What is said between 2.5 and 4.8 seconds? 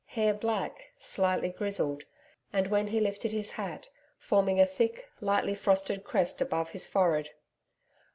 and when he lifted his hat forming a